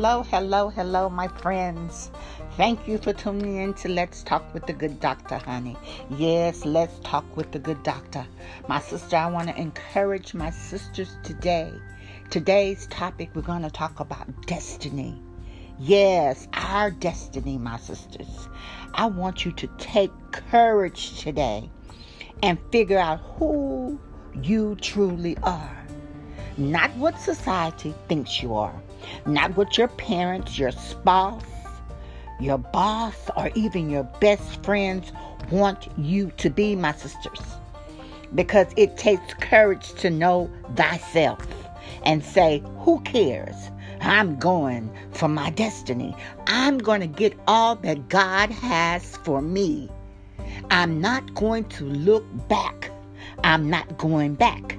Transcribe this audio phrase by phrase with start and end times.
[0.00, 2.10] hello, hello, hello, my friends.
[2.56, 5.76] Thank you for tuning in to Let's Talk with the Good Doctor, honey.
[6.16, 8.26] Yes, let's talk with the good doctor.
[8.66, 11.70] My sister, I want to encourage my sisters today.
[12.30, 15.20] Today's topic, we're going to talk about destiny.
[15.78, 18.48] Yes, our destiny, my sisters.
[18.94, 21.68] I want you to take courage today
[22.42, 24.00] and figure out who
[24.42, 25.79] you truly are.
[26.60, 28.74] Not what society thinks you are,
[29.24, 31.42] not what your parents, your spouse,
[32.38, 35.10] your boss, or even your best friends
[35.50, 37.40] want you to be, my sisters.
[38.34, 41.46] Because it takes courage to know thyself
[42.02, 43.56] and say, Who cares?
[44.02, 46.14] I'm going for my destiny.
[46.46, 49.88] I'm going to get all that God has for me.
[50.70, 52.90] I'm not going to look back.
[53.44, 54.76] I'm not going back.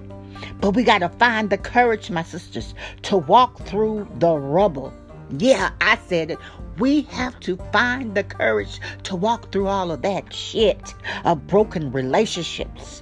[0.61, 4.93] But we got to find the courage, my sisters, to walk through the rubble.
[5.37, 6.37] Yeah, I said it.
[6.77, 10.93] We have to find the courage to walk through all of that shit
[11.26, 13.01] of broken relationships.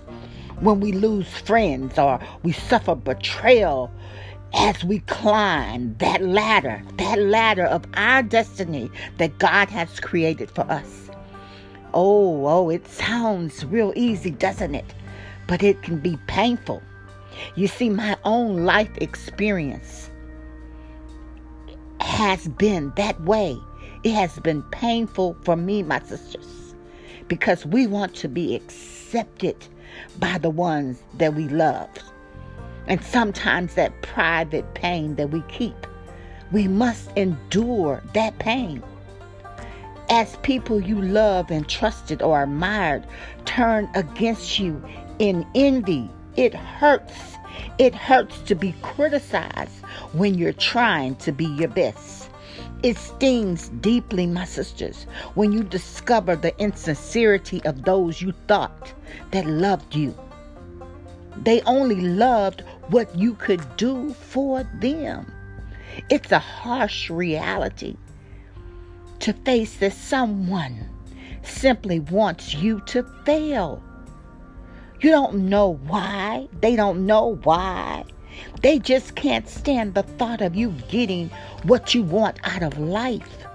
[0.61, 3.91] When we lose friends or we suffer betrayal
[4.53, 10.61] as we climb that ladder, that ladder of our destiny that God has created for
[10.71, 11.09] us.
[11.93, 14.93] Oh, oh, it sounds real easy, doesn't it?
[15.47, 16.81] But it can be painful.
[17.55, 20.09] You see, my own life experience
[21.99, 23.57] has been that way.
[24.03, 26.75] It has been painful for me, my sisters,
[27.27, 29.67] because we want to be accepted
[30.19, 31.89] by the ones that we love.
[32.87, 35.75] And sometimes that private pain that we keep,
[36.51, 38.81] we must endure that pain.
[40.09, 43.05] As people you love and trusted or admired
[43.45, 44.83] turn against you
[45.19, 47.35] in envy, it hurts.
[47.77, 52.29] It hurts to be criticized when you're trying to be your best.
[52.81, 55.03] It stings deeply, my sisters,
[55.35, 58.93] when you discover the insincerity of those you thought
[59.31, 60.15] that loved you.
[61.35, 65.31] They only loved what you could do for them.
[66.09, 67.97] It's a harsh reality
[69.19, 70.89] to face that someone
[71.43, 73.83] simply wants you to fail.
[75.01, 76.49] You don't know why.
[76.59, 78.03] They don't know why.
[78.61, 81.29] They just can't stand the thought of you getting
[81.63, 83.45] what you want out of life.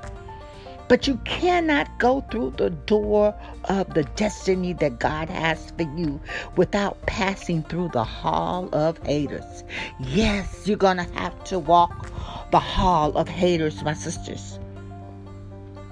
[0.88, 3.34] But you cannot go through the door
[3.65, 6.19] of the destiny that God has for you
[6.56, 9.65] without passing through the hall of haters.
[10.00, 12.10] Yes, you're going to have to walk
[12.53, 14.59] the hall of haters, my sisters.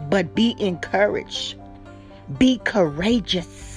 [0.08, 1.56] But be encouraged,
[2.38, 3.71] be courageous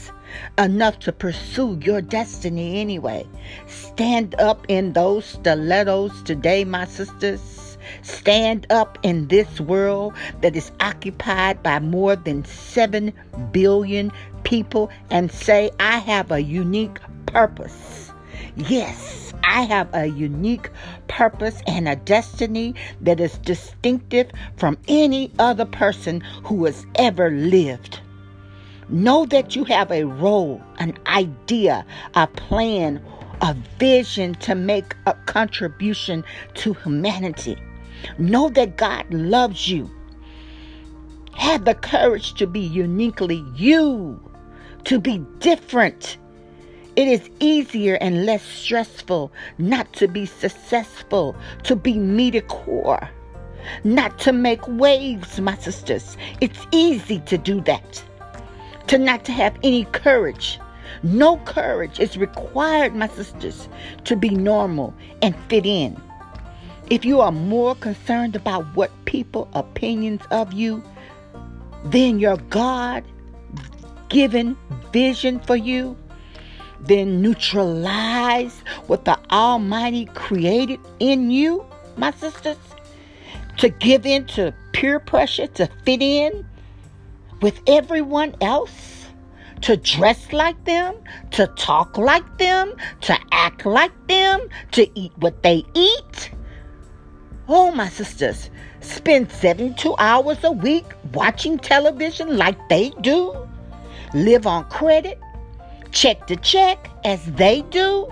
[0.58, 3.26] enough to pursue your destiny anyway.
[3.68, 7.78] Stand up in those stilettos today, my sisters.
[8.02, 13.14] Stand up in this world that is occupied by more than 7
[13.52, 14.12] billion
[14.44, 18.12] people and say, I have a unique purpose.
[18.56, 20.70] Yes, I have a unique
[21.08, 28.00] purpose and a destiny that is distinctive from any other person who has ever lived.
[28.90, 33.02] Know that you have a role, an idea, a plan,
[33.42, 36.24] a vision to make a contribution
[36.54, 37.58] to humanity.
[38.20, 39.90] Know that God loves you.
[41.34, 44.20] Have the courage to be uniquely you,
[44.84, 46.18] to be different.
[46.96, 53.10] It is easier and less stressful not to be successful, to be mediocre,
[53.84, 56.18] not to make waves, my sisters.
[56.40, 58.04] It's easy to do that
[58.88, 60.60] to not to have any courage.
[61.04, 63.68] No courage is required, my sisters,
[64.06, 66.00] to be normal and fit in.
[66.90, 70.84] If you are more concerned about what people opinions of you
[71.86, 73.04] than your God
[74.10, 74.56] given
[74.94, 75.98] vision for you,
[76.82, 81.66] then neutralize what the Almighty created in you,
[81.98, 82.58] my sisters,
[83.58, 86.46] to give in to peer pressure to fit in
[87.42, 89.06] with everyone else,
[89.62, 90.96] to dress like them,
[91.32, 96.32] to talk like them, to act like them, to eat what they eat.
[97.48, 98.50] Oh, my sisters,
[98.82, 103.36] spend 72 hours a week watching television like they do,
[104.14, 105.20] live on credit,
[105.92, 108.08] check to check as they do.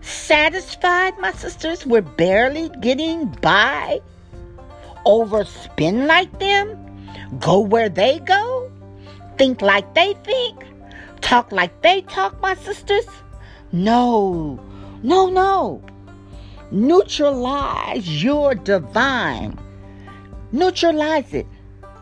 [0.00, 4.00] Satisfied, my sisters, we're barely getting by.
[5.06, 6.83] Overspend like them
[7.40, 8.70] go where they go,
[9.38, 10.64] think like they think,
[11.20, 13.06] talk like they talk, my sisters?
[13.72, 14.60] No,
[15.02, 15.82] no, no.
[16.70, 19.58] Neutralize your divine
[20.54, 21.48] Neutralize it.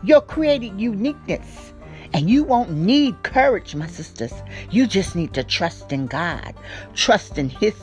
[0.03, 1.73] Your created uniqueness.
[2.13, 4.31] And you won't need courage, my sisters.
[4.69, 6.53] You just need to trust in God,
[6.93, 7.73] trust in His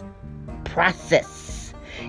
[0.64, 1.49] process.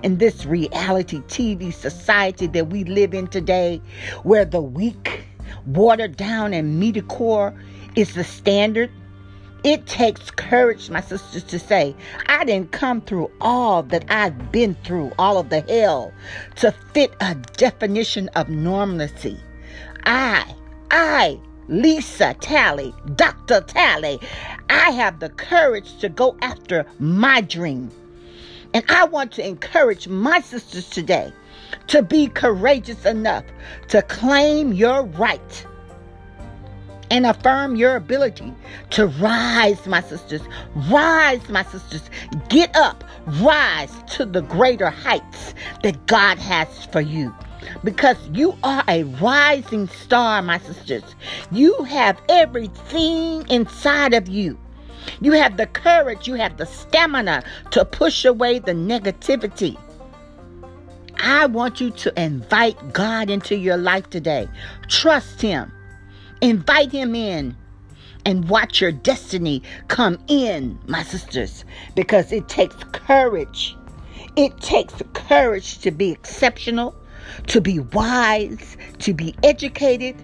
[0.04, 3.82] In this reality TV society that we live in today,
[4.24, 5.26] where the weak,
[5.68, 7.54] watered down, and mediocre
[7.96, 8.90] is the standard,
[9.64, 11.96] it takes courage, my sisters, to say,
[12.26, 16.12] I didn't come through all that I've been through, all of the hell,
[16.56, 19.40] to fit a definition of normalcy.
[20.06, 20.56] I,
[20.90, 23.62] I, Lisa Tally, Dr.
[23.62, 24.20] Tally,
[24.68, 27.92] I have the courage to go after my dream.
[28.74, 31.34] And I want to encourage my sisters today
[31.88, 33.44] to be courageous enough
[33.90, 35.66] to claim your right
[37.10, 38.54] and affirm your ability
[38.92, 40.42] to rise, my sisters.
[40.90, 42.10] Rise, my sisters.
[42.48, 43.04] Get up.
[43.42, 45.54] Rise to the greater heights
[45.84, 47.36] that God has for you.
[47.84, 51.04] Because you are a rising star, my sisters.
[51.52, 54.58] You have everything inside of you.
[55.20, 59.78] You have the courage, you have the stamina to push away the negativity.
[61.18, 64.48] I want you to invite God into your life today.
[64.88, 65.72] Trust Him.
[66.42, 67.56] Invite him in
[68.26, 71.64] and watch your destiny come in, my sisters,
[71.96, 73.78] because it takes courage.
[74.36, 76.96] It takes courage to be exceptional,
[77.48, 80.16] to be wise, to be educated,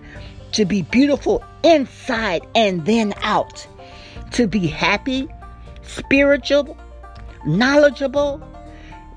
[0.53, 3.67] to be beautiful inside and then out,
[4.31, 5.27] to be happy,
[5.83, 6.77] spiritual,
[7.45, 8.41] knowledgeable,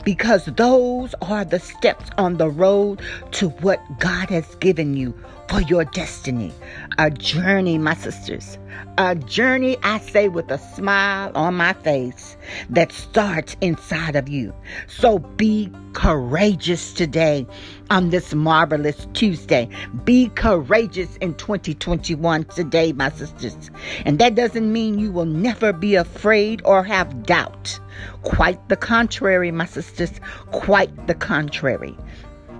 [0.04, 3.00] because those are the steps on the road
[3.32, 5.14] to what God has given you
[5.50, 6.52] for your destiny.
[6.98, 8.56] A journey, my sisters.
[8.98, 12.36] A journey, I say, with a smile on my face
[12.68, 14.54] that starts inside of you.
[14.86, 17.48] So be courageous today
[17.90, 19.68] on this marvelous Tuesday.
[20.04, 23.72] Be courageous in 2021 today, my sisters.
[24.06, 27.80] And that doesn't mean you will never be afraid or have doubt.
[28.22, 30.12] Quite the contrary, my sisters.
[30.52, 31.96] Quite the contrary.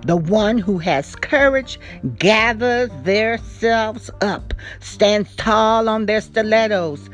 [0.07, 1.79] The one who has courage
[2.19, 7.11] gathers themselves up, stands tall on their stilettos,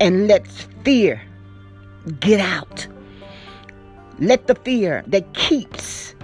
[0.00, 1.20] and lets fear
[2.20, 2.86] get out.
[4.18, 6.14] Let the fear that keeps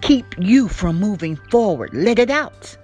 [0.00, 1.90] keep you from moving forward.
[1.92, 2.76] Let it out.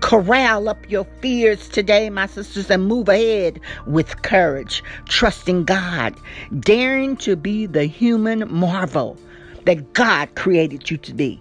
[0.00, 6.14] Corral up your fears today, my sisters, and move ahead with courage, trusting God,
[6.60, 9.18] daring to be the human marvel
[9.68, 11.38] that God created you to be.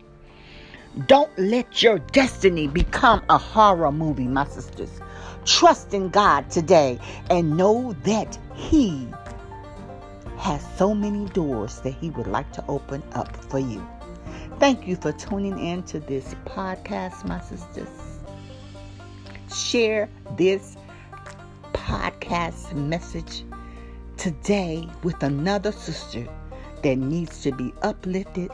[1.05, 4.99] Don't let your destiny become a horror movie, my sisters.
[5.45, 9.07] Trust in God today and know that He
[10.39, 13.87] has so many doors that He would like to open up for you.
[14.59, 17.87] Thank you for tuning in to this podcast, my sisters.
[19.55, 20.75] Share this
[21.71, 23.45] podcast message
[24.17, 26.27] today with another sister
[26.83, 28.51] that needs to be uplifted,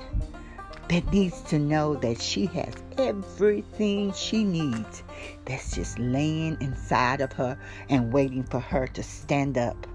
[0.90, 5.04] that needs to know that she has everything she needs
[5.46, 7.58] that's just laying inside of her
[7.90, 9.88] and waiting for her to stand up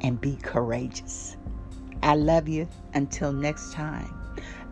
[0.00, 1.36] and be courageous.
[2.02, 2.68] I love you.
[2.92, 4.12] Until next time.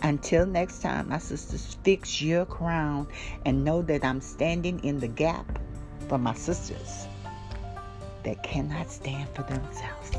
[0.02, 3.06] Until next time, my sisters, fix your crown
[3.46, 5.58] and know that I'm standing in the gap
[6.08, 7.06] for my sisters
[8.24, 10.10] that cannot stand for themselves.